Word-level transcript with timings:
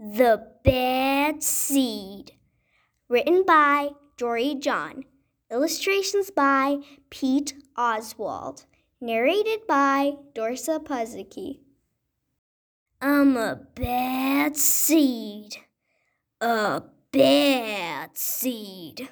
The 0.00 0.52
Bad 0.62 1.42
Seed. 1.42 2.30
Written 3.08 3.42
by 3.44 3.90
Jory 4.16 4.54
John. 4.54 5.02
Illustrations 5.50 6.30
by 6.30 6.78
Pete 7.10 7.54
Oswald. 7.76 8.64
Narrated 9.00 9.66
by 9.66 10.12
Dorsa 10.36 10.78
Puzicki. 10.78 11.58
I'm 13.02 13.36
a 13.36 13.56
bad 13.74 14.56
seed. 14.56 15.56
A 16.40 16.84
bad 17.10 18.16
seed. 18.16 19.08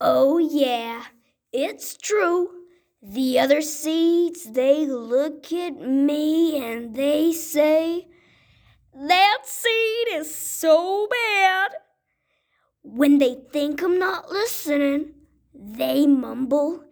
Oh, 0.00 0.38
yeah, 0.38 1.04
it's 1.52 1.96
true. 1.96 2.50
The 3.00 3.38
other 3.38 3.60
seeds, 3.60 4.50
they 4.50 4.86
look 4.86 5.52
at 5.52 5.80
me 5.80 6.60
and 6.60 6.96
they 6.96 7.30
say, 7.32 8.08
That 8.98 9.40
seed 9.44 10.08
is 10.14 10.34
so 10.34 11.06
bad. 11.10 11.72
When 12.82 13.18
they 13.18 13.34
think 13.52 13.82
I'm 13.82 13.98
not 13.98 14.30
listening, 14.30 15.12
they 15.54 16.06
mumble, 16.06 16.82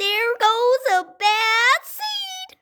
There 0.00 0.32
goes 0.40 0.98
a 0.98 1.04
bad 1.04 1.84
seed. 1.84 2.58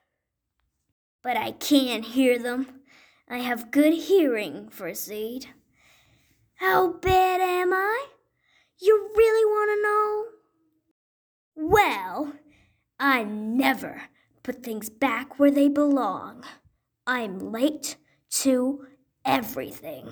But 1.23 1.37
I 1.37 1.53
can't 1.53 2.05
hear 2.05 2.37
them. 2.37 2.81
I 3.27 3.39
have 3.39 3.71
good 3.71 3.93
hearing 3.93 4.69
for 4.69 4.93
seed. 4.93 5.47
How 6.57 6.93
bad 6.93 7.41
am 7.41 7.73
I? 7.73 8.05
You 8.79 9.09
really 9.15 9.45
want 9.45 9.71
to 9.71 11.65
know? 11.65 11.69
Well, 11.69 12.33
I 12.99 13.23
never 13.23 14.03
put 14.43 14.61
things 14.61 14.89
back 14.89 15.39
where 15.39 15.51
they 15.51 15.67
belong. 15.67 16.43
I'm 17.07 17.39
late 17.39 17.95
to 18.29 18.87
everything. 19.25 20.11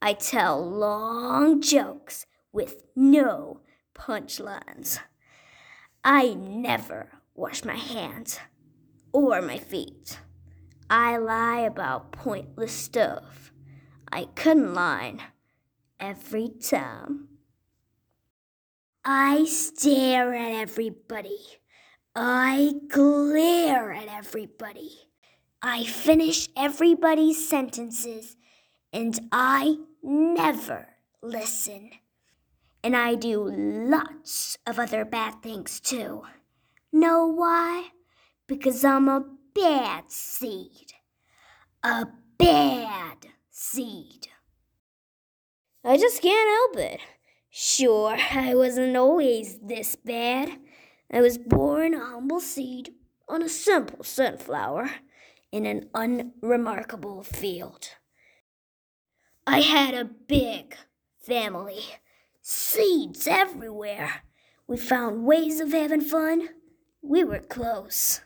I 0.00 0.12
tell 0.12 0.64
long 0.64 1.60
jokes 1.60 2.26
with 2.52 2.84
no 2.94 3.60
punchlines. 3.94 5.00
I 6.04 6.34
never 6.34 7.08
wash 7.34 7.64
my 7.64 7.76
hands 7.76 8.38
or 9.12 9.42
my 9.42 9.58
feet. 9.58 10.18
I 10.88 11.16
lie 11.16 11.60
about 11.60 12.12
pointless 12.12 12.72
stuff. 12.72 13.52
I 14.12 14.26
couldn't 14.36 14.74
lie 14.74 15.16
every 15.98 16.48
time. 16.48 17.28
I 19.04 19.44
stare 19.44 20.34
at 20.34 20.52
everybody. 20.52 21.38
I 22.14 22.74
glare 22.88 23.92
at 23.92 24.08
everybody. 24.08 25.08
I 25.68 25.82
finish 25.82 26.48
everybody's 26.56 27.48
sentences 27.48 28.36
and 28.92 29.18
I 29.32 29.78
never 30.00 30.86
listen. 31.20 31.90
And 32.84 32.94
I 32.96 33.16
do 33.16 33.42
lots 33.44 34.58
of 34.64 34.78
other 34.78 35.04
bad 35.04 35.42
things 35.42 35.80
too. 35.80 36.22
Know 36.92 37.26
why? 37.26 37.88
Because 38.46 38.84
I'm 38.84 39.08
a 39.08 39.24
bad 39.56 40.12
seed. 40.12 40.92
A 41.82 42.06
bad 42.38 43.26
seed. 43.50 44.28
I 45.84 45.96
just 45.96 46.22
can't 46.22 46.48
help 46.48 46.92
it. 46.92 47.00
Sure, 47.50 48.16
I 48.30 48.54
wasn't 48.54 48.96
always 48.96 49.58
this 49.58 49.96
bad. 49.96 50.60
I 51.12 51.20
was 51.20 51.38
born 51.38 51.92
a 51.92 52.04
humble 52.04 52.38
seed 52.38 52.94
on 53.28 53.42
a 53.42 53.48
simple 53.48 54.04
sunflower 54.04 54.90
in 55.52 55.66
an 55.66 55.88
unremarkable 55.94 57.22
field. 57.22 57.90
I 59.46 59.60
had 59.60 59.94
a 59.94 60.04
big 60.04 60.76
family, 61.20 61.82
seeds 62.42 63.26
everywhere. 63.26 64.22
We 64.66 64.76
found 64.76 65.24
ways 65.24 65.60
of 65.60 65.72
having 65.72 66.00
fun. 66.00 66.48
We 67.00 67.22
were 67.22 67.38
close. 67.40 68.20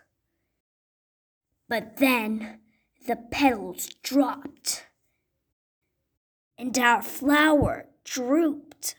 But 1.68 1.98
then 1.98 2.60
the 3.06 3.16
petals 3.16 3.88
dropped, 4.02 4.86
and 6.58 6.76
our 6.78 7.02
flower 7.02 7.86
drooped. 8.04 8.94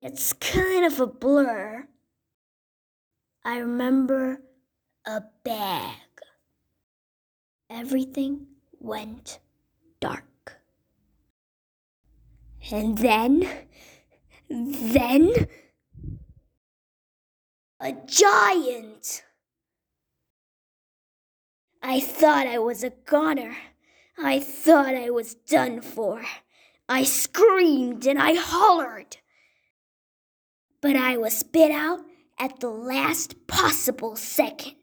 It's 0.00 0.32
kind 0.32 0.84
of 0.84 0.98
a 0.98 1.06
blur. 1.06 1.88
I 3.44 3.58
remember 3.58 4.42
a 5.04 5.22
bag. 5.44 6.01
Everything 7.74 8.48
went 8.80 9.38
dark. 9.98 10.60
And 12.70 12.98
then, 12.98 13.48
then, 14.50 15.48
a 17.80 17.92
giant. 18.06 19.24
I 21.82 21.98
thought 21.98 22.46
I 22.46 22.58
was 22.58 22.84
a 22.84 22.90
goner. 22.90 23.56
I 24.18 24.38
thought 24.38 24.94
I 24.94 25.08
was 25.08 25.34
done 25.34 25.80
for. 25.80 26.22
I 26.90 27.04
screamed 27.04 28.06
and 28.06 28.18
I 28.18 28.34
hollered. 28.34 29.16
But 30.82 30.96
I 30.96 31.16
was 31.16 31.38
spit 31.38 31.70
out 31.70 32.00
at 32.38 32.60
the 32.60 32.68
last 32.68 33.46
possible 33.46 34.14
second. 34.14 34.81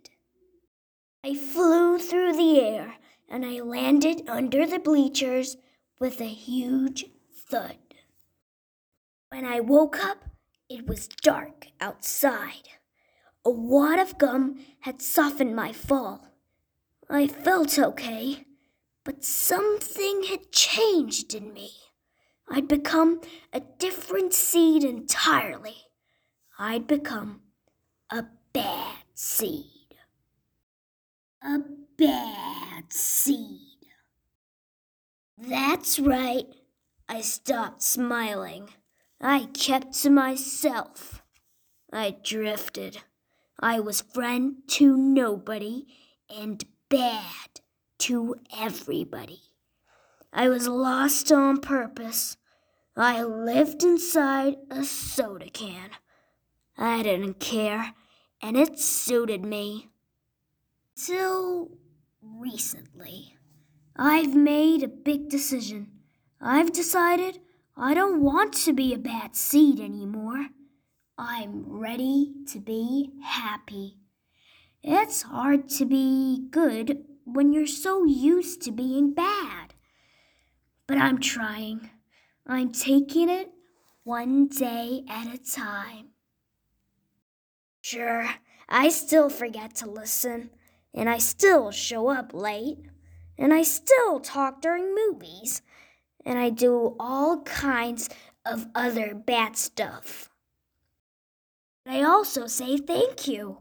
I 1.21 1.35
flew 1.35 1.99
through 1.99 2.33
the 2.33 2.61
air 2.61 2.95
and 3.27 3.45
I 3.45 3.59
landed 3.59 4.23
under 4.29 4.65
the 4.65 4.79
bleachers 4.79 5.57
with 5.99 6.21
a 6.21 6.25
huge 6.25 7.05
thud. 7.35 7.77
When 9.29 9.43
I 9.43 9.59
woke 9.59 10.03
up, 10.03 10.23
it 10.69 10.87
was 10.87 11.09
dark 11.09 11.67
outside. 11.81 12.69
A 13.43 13.49
wad 13.49 13.99
of 13.99 14.17
gum 14.17 14.59
had 14.81 15.01
softened 15.01 15.55
my 15.55 15.73
fall. 15.73 16.29
I 17.09 17.27
felt 17.27 17.77
okay, 17.77 18.45
but 19.03 19.25
something 19.25 20.23
had 20.23 20.51
changed 20.51 21.35
in 21.35 21.53
me. 21.53 21.71
I'd 22.49 22.67
become 22.67 23.19
a 23.51 23.59
different 23.59 24.33
seed 24.33 24.85
entirely. 24.85 25.75
I'd 26.57 26.87
become 26.87 27.41
a 28.09 28.25
bad 28.53 28.95
seed. 29.15 29.78
A 31.41 31.59
bad 31.97 32.91
seed. 32.91 33.87
That's 35.37 35.99
right. 35.99 36.47
I 37.07 37.21
stopped 37.21 37.81
smiling. 37.81 38.69
I 39.21 39.47
kept 39.53 39.93
to 40.03 40.09
myself. 40.09 41.21
I 41.93 42.17
drifted. 42.23 43.03
I 43.59 43.79
was 43.79 44.01
friend 44.01 44.57
to 44.67 44.97
nobody 44.97 45.85
and 46.29 46.63
bad 46.89 47.61
to 47.99 48.35
everybody. 48.57 49.41
I 50.33 50.49
was 50.49 50.67
lost 50.67 51.31
on 51.31 51.59
purpose. 51.61 52.37
I 52.95 53.23
lived 53.23 53.83
inside 53.83 54.57
a 54.69 54.83
soda 54.83 55.49
can. 55.49 55.91
I 56.77 57.01
didn't 57.01 57.39
care, 57.39 57.93
and 58.41 58.57
it 58.57 58.77
suited 58.77 59.43
me. 59.43 59.89
Till 61.05 61.69
recently, 62.21 63.37
I've 63.95 64.35
made 64.35 64.83
a 64.83 64.89
big 64.89 65.29
decision. 65.29 65.91
I've 66.41 66.73
decided 66.73 67.39
I 67.77 67.93
don't 67.93 68.21
want 68.21 68.53
to 68.65 68.73
be 68.73 68.93
a 68.93 68.97
bad 68.97 69.33
seed 69.33 69.79
anymore. 69.79 70.47
I'm 71.17 71.63
ready 71.69 72.33
to 72.51 72.59
be 72.59 73.11
happy. 73.23 73.99
It's 74.83 75.21
hard 75.21 75.69
to 75.69 75.85
be 75.85 76.47
good 76.49 77.05
when 77.23 77.53
you're 77.53 77.65
so 77.65 78.03
used 78.03 78.61
to 78.63 78.71
being 78.71 79.13
bad. 79.13 79.75
But 80.85 80.97
I'm 80.97 81.19
trying. 81.19 81.91
I'm 82.45 82.73
taking 82.73 83.29
it 83.29 83.51
one 84.03 84.47
day 84.47 85.03
at 85.07 85.33
a 85.33 85.37
time. 85.37 86.09
Sure, 87.79 88.29
I 88.67 88.89
still 88.89 89.29
forget 89.29 89.75
to 89.75 89.89
listen, 89.89 90.49
and 90.93 91.09
I 91.09 91.17
still 91.17 91.71
show 91.71 92.09
up 92.09 92.33
late, 92.33 92.79
and 93.37 93.53
I 93.53 93.63
still 93.63 94.19
talk 94.19 94.61
during 94.61 94.95
movies, 94.95 95.61
and 96.25 96.37
I 96.37 96.49
do 96.49 96.95
all 96.99 97.41
kinds 97.43 98.09
of 98.45 98.67
other 98.75 99.13
bad 99.13 99.57
stuff. 99.57 100.29
But 101.85 101.93
I 101.93 102.03
also 102.03 102.47
say 102.47 102.77
thank 102.77 103.27
you, 103.27 103.59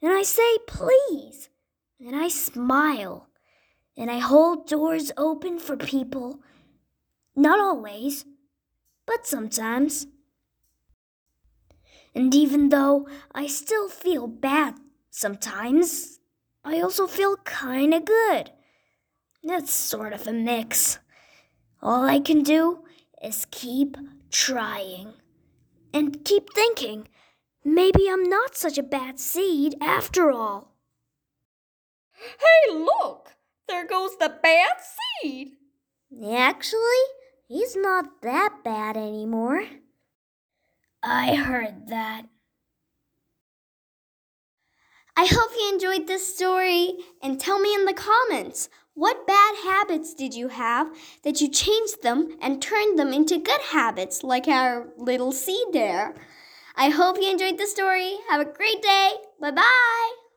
and 0.00 0.12
I 0.12 0.22
say 0.22 0.58
please, 0.66 1.50
and 2.00 2.16
I 2.16 2.28
smile, 2.28 3.28
and 3.96 4.10
I 4.10 4.18
hold 4.18 4.66
doors 4.66 5.12
open 5.16 5.58
for 5.58 5.76
people. 5.76 6.40
Not 7.34 7.60
always, 7.60 8.24
but 9.06 9.26
sometimes. 9.26 10.06
And 12.14 12.34
even 12.34 12.70
though 12.70 13.06
I 13.34 13.46
still 13.46 13.88
feel 13.88 14.26
bad 14.26 14.74
sometimes, 15.10 16.17
I 16.64 16.80
also 16.80 17.06
feel 17.06 17.36
kinda 17.36 18.00
good. 18.00 18.52
That's 19.42 19.72
sort 19.72 20.12
of 20.12 20.26
a 20.26 20.32
mix. 20.32 20.98
All 21.80 22.04
I 22.04 22.20
can 22.20 22.42
do 22.42 22.84
is 23.22 23.46
keep 23.50 23.96
trying 24.30 25.14
and 25.94 26.24
keep 26.24 26.52
thinking 26.52 27.08
maybe 27.64 28.08
I'm 28.10 28.24
not 28.24 28.56
such 28.56 28.78
a 28.78 28.82
bad 28.82 29.18
seed 29.18 29.76
after 29.80 30.30
all. 30.30 30.74
Hey, 32.12 32.74
look! 32.74 33.36
There 33.68 33.86
goes 33.86 34.16
the 34.18 34.34
bad 34.42 34.76
seed! 35.22 35.52
Actually, 36.26 37.04
he's 37.46 37.76
not 37.76 38.22
that 38.22 38.64
bad 38.64 38.96
anymore. 38.96 39.66
I 41.02 41.36
heard 41.36 41.88
that. 41.88 42.26
I 45.18 45.24
hope 45.24 45.50
you 45.58 45.68
enjoyed 45.72 46.06
this 46.06 46.32
story 46.32 46.92
and 47.20 47.40
tell 47.40 47.58
me 47.58 47.74
in 47.74 47.86
the 47.86 47.92
comments 47.92 48.68
what 48.94 49.26
bad 49.26 49.56
habits 49.64 50.14
did 50.14 50.32
you 50.32 50.46
have 50.46 50.92
that 51.24 51.40
you 51.40 51.48
changed 51.48 52.04
them 52.04 52.36
and 52.40 52.62
turned 52.62 52.96
them 52.96 53.12
into 53.12 53.36
good 53.38 53.60
habits 53.72 54.22
like 54.22 54.46
our 54.46 54.86
little 54.96 55.32
seed 55.32 55.72
there. 55.72 56.14
I 56.76 56.90
hope 56.90 57.16
you 57.20 57.28
enjoyed 57.28 57.58
the 57.58 57.66
story. 57.66 58.18
Have 58.30 58.40
a 58.40 58.44
great 58.44 58.80
day. 58.80 59.14
Bye 59.40 59.50
bye. 59.50 60.18